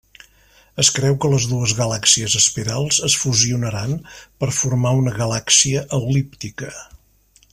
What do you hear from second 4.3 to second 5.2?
per formar una